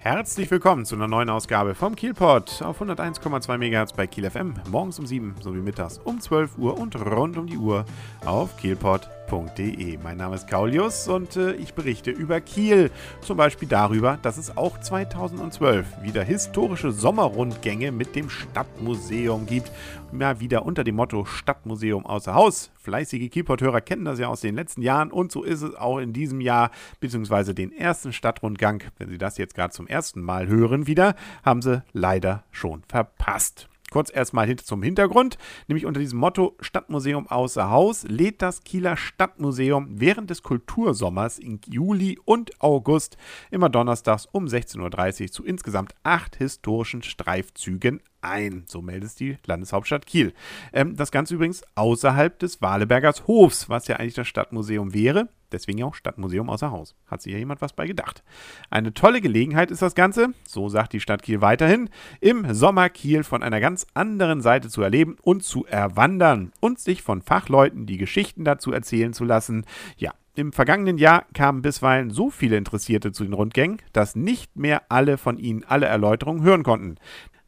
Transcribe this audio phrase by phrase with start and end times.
[0.00, 5.00] Herzlich willkommen zu einer neuen Ausgabe vom Kielpot auf 101,2 MHz bei Kiel FM, morgens
[5.00, 7.84] um 7 sowie mittags um 12 Uhr und rund um die Uhr
[8.24, 9.98] auf kielpot.de www.kiel.de.
[10.02, 12.90] Mein Name ist Kaulius und äh, ich berichte über Kiel.
[13.20, 19.70] Zum Beispiel darüber, dass es auch 2012 wieder historische Sommerrundgänge mit dem Stadtmuseum gibt.
[20.12, 22.70] Mal wieder unter dem Motto Stadtmuseum außer Haus.
[22.78, 26.12] Fleißige Kielport-Hörer kennen das ja aus den letzten Jahren und so ist es auch in
[26.12, 26.70] diesem Jahr,
[27.00, 28.82] beziehungsweise den ersten Stadtrundgang.
[28.96, 33.68] Wenn Sie das jetzt gerade zum ersten Mal hören wieder, haben Sie leider schon verpasst.
[33.90, 39.86] Kurz erstmal zum Hintergrund, nämlich unter diesem Motto Stadtmuseum außer Haus lädt das Kieler Stadtmuseum
[39.90, 43.16] während des Kultursommers im Juli und August
[43.50, 48.64] immer donnerstags um 16.30 Uhr zu insgesamt acht historischen Streifzügen ein.
[48.66, 50.32] So meldet die Landeshauptstadt Kiel.
[50.72, 55.28] Ähm, das Ganze übrigens außerhalb des Walebergers Hofs, was ja eigentlich das Stadtmuseum wäre.
[55.50, 56.94] Deswegen auch Stadtmuseum außer Haus.
[57.06, 58.22] Hat sich ja jemand was bei gedacht.
[58.70, 61.88] Eine tolle Gelegenheit ist das Ganze, so sagt die Stadt Kiel weiterhin,
[62.20, 67.02] im Sommer Kiel von einer ganz anderen Seite zu erleben und zu erwandern und sich
[67.02, 69.64] von Fachleuten die Geschichten dazu erzählen zu lassen.
[69.96, 74.82] Ja, im vergangenen Jahr kamen bisweilen so viele Interessierte zu den Rundgängen, dass nicht mehr
[74.88, 76.94] alle von ihnen alle Erläuterungen hören konnten.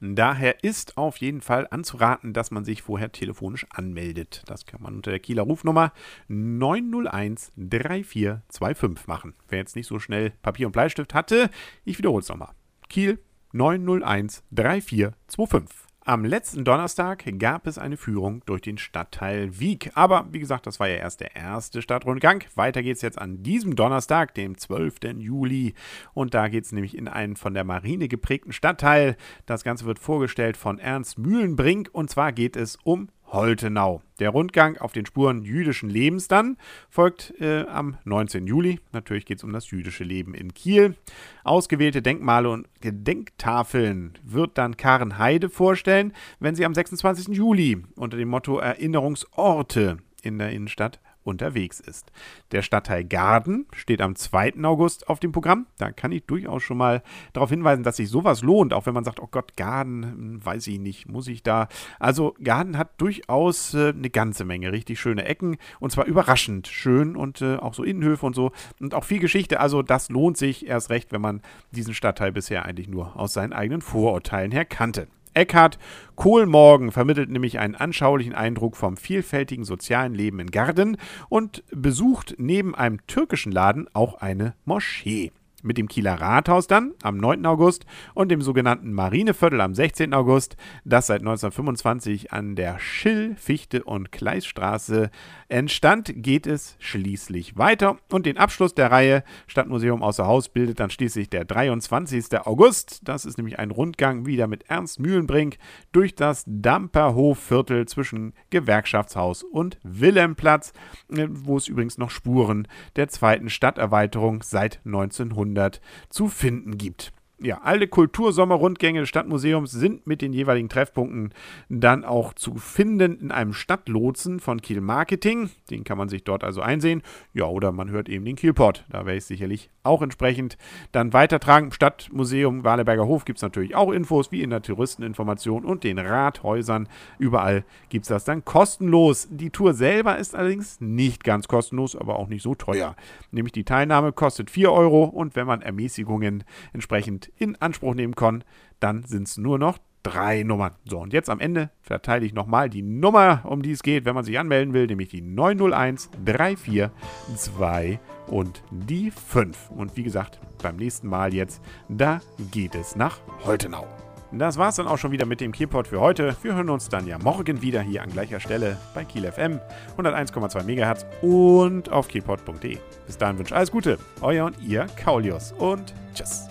[0.00, 4.44] Daher ist auf jeden Fall anzuraten, dass man sich vorher telefonisch anmeldet.
[4.46, 5.92] Das kann man unter der Kieler Rufnummer
[6.28, 9.34] 901 3425 machen.
[9.48, 11.50] Wer jetzt nicht so schnell Papier und Bleistift hatte,
[11.84, 12.52] ich wiederhole es nochmal.
[12.88, 13.18] Kiel
[13.52, 15.87] 901 3425.
[16.08, 19.90] Am letzten Donnerstag gab es eine Führung durch den Stadtteil Wieg.
[19.92, 22.44] Aber wie gesagt, das war ja erst der erste Stadtrundgang.
[22.54, 25.18] Weiter geht es jetzt an diesem Donnerstag, dem 12.
[25.18, 25.74] Juli.
[26.14, 29.18] Und da geht es nämlich in einen von der Marine geprägten Stadtteil.
[29.44, 31.90] Das Ganze wird vorgestellt von Ernst Mühlenbrink.
[31.92, 34.02] Und zwar geht es um Holtenau.
[34.18, 36.56] Der Rundgang auf den Spuren jüdischen Lebens dann
[36.88, 38.46] folgt äh, am 19.
[38.46, 38.80] Juli.
[38.92, 40.96] Natürlich geht es um das jüdische Leben in Kiel.
[41.44, 47.28] Ausgewählte Denkmale und Gedenktafeln wird dann Karen Heide vorstellen, wenn sie am 26.
[47.36, 52.10] Juli unter dem Motto Erinnerungsorte in der Innenstadt unterwegs ist.
[52.52, 54.54] Der Stadtteil Garden steht am 2.
[54.64, 55.66] August auf dem Programm.
[55.76, 57.02] Da kann ich durchaus schon mal
[57.32, 60.66] darauf hinweisen, dass sich sowas lohnt, auch wenn man sagt, oh Gott, Garden, hm, weiß
[60.66, 61.68] ich nicht, muss ich da.
[61.98, 67.16] Also Garden hat durchaus äh, eine ganze Menge richtig schöne Ecken und zwar überraschend schön
[67.16, 69.60] und äh, auch so Innenhöfe und so und auch viel Geschichte.
[69.60, 73.52] Also das lohnt sich erst recht, wenn man diesen Stadtteil bisher eigentlich nur aus seinen
[73.52, 75.08] eigenen Vorurteilen her kannte.
[75.38, 75.78] Eckhard
[76.16, 80.96] Kohlmorgen vermittelt nämlich einen anschaulichen Eindruck vom vielfältigen sozialen Leben in Garden
[81.28, 85.30] und besucht neben einem türkischen Laden auch eine Moschee
[85.68, 87.44] mit dem Kieler Rathaus dann am 9.
[87.46, 87.84] August
[88.14, 90.14] und dem sogenannten Marineviertel am 16.
[90.14, 95.10] August, das seit 1925 an der Schill-, Fichte- und Kleisstraße
[95.48, 97.98] entstand, geht es schließlich weiter.
[98.10, 102.40] Und den Abschluss der Reihe Stadtmuseum außer Haus bildet dann schließlich der 23.
[102.46, 103.00] August.
[103.04, 105.58] Das ist nämlich ein Rundgang wieder mit Ernst Mühlenbrink
[105.92, 110.72] durch das Damperhofviertel zwischen Gewerkschaftshaus und Wilhelmplatz,
[111.08, 117.60] wo es übrigens noch Spuren der zweiten Stadterweiterung seit 1900 Jahrhundert zu finden gibt ja,
[117.62, 121.32] alle Kultursommerrundgänge des Stadtmuseums sind mit den jeweiligen Treffpunkten
[121.68, 125.50] dann auch zu finden in einem Stadtlotsen von Kiel Marketing.
[125.70, 127.02] Den kann man sich dort also einsehen.
[127.32, 128.84] Ja, oder man hört eben den Kielport.
[128.90, 130.58] Da werde ich sicherlich auch entsprechend
[130.90, 131.66] dann weitertragen.
[131.66, 135.98] Im Stadtmuseum Waleberger Hof gibt es natürlich auch Infos, wie in der Touristeninformation und den
[135.98, 136.88] Rathäusern.
[137.18, 139.28] Überall gibt es das dann kostenlos.
[139.30, 142.96] Die Tour selber ist allerdings nicht ganz kostenlos, aber auch nicht so teuer.
[143.30, 148.44] Nämlich die Teilnahme kostet 4 Euro und wenn man Ermäßigungen entsprechend in Anspruch nehmen kann,
[148.80, 150.72] dann sind es nur noch drei Nummern.
[150.84, 154.14] So, und jetzt am Ende verteile ich nochmal die Nummer, um die es geht, wenn
[154.14, 159.70] man sich anmelden will, nämlich die 901 342 und die 5.
[159.70, 162.20] Und wie gesagt, beim nächsten Mal jetzt, da
[162.50, 163.86] geht es nach Holtenau.
[164.30, 166.36] Das war es dann auch schon wieder mit dem Kielpot für heute.
[166.42, 169.58] Wir hören uns dann ja morgen wieder hier an gleicher Stelle bei Kiel FM
[169.96, 172.78] 101,2 MHz und auf kielpot.de.
[173.06, 173.98] Bis dahin wünsche alles Gute.
[174.20, 176.48] Euer und ihr Kaulius und tschüss.